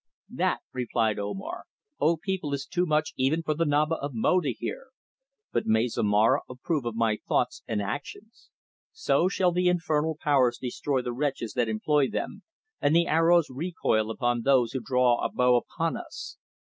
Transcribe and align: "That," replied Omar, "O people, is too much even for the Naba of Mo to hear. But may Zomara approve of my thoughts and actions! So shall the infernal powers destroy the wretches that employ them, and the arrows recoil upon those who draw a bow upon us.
"That," 0.33 0.61
replied 0.73 1.19
Omar, 1.19 1.65
"O 1.99 2.17
people, 2.17 2.55
is 2.55 2.65
too 2.65 2.87
much 2.87 3.13
even 3.17 3.43
for 3.43 3.53
the 3.53 3.65
Naba 3.67 3.97
of 3.97 4.15
Mo 4.15 4.39
to 4.41 4.51
hear. 4.51 4.87
But 5.51 5.67
may 5.67 5.85
Zomara 5.87 6.39
approve 6.49 6.85
of 6.85 6.95
my 6.95 7.19
thoughts 7.27 7.61
and 7.67 7.83
actions! 7.83 8.49
So 8.91 9.27
shall 9.27 9.51
the 9.51 9.67
infernal 9.69 10.17
powers 10.19 10.57
destroy 10.57 11.03
the 11.03 11.13
wretches 11.13 11.53
that 11.53 11.69
employ 11.69 12.09
them, 12.09 12.41
and 12.81 12.95
the 12.95 13.05
arrows 13.05 13.51
recoil 13.51 14.09
upon 14.09 14.41
those 14.41 14.71
who 14.71 14.79
draw 14.79 15.23
a 15.23 15.31
bow 15.31 15.55
upon 15.55 15.95
us. 15.97 16.39